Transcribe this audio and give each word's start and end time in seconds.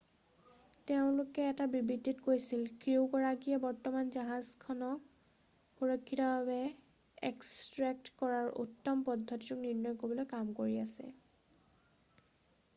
"তেওঁলোকেও 0.91 1.49
এটা 1.51 1.65
বিবৃতিত 1.73 2.21
কৈছিল 2.27 2.61
"ক্ৰিউগৰাকীয়ে 2.85 3.59
বৰ্তমান 3.65 4.09
জাহাজখনক 4.15 5.03
সুৰক্ষিতভাৱে 5.81 7.29
এক্সট্ৰেক্ট 7.31 8.15
কৰাৰ 8.23 8.51
উত্তম 8.65 9.05
পদ্ধতিটোক 9.11 9.63
নিৰ্ণয় 9.67 10.01
কৰিবলৈ 10.03 10.29
কাম 10.35 10.51
কৰি 10.63 10.81
আছে৷"" 10.87 11.15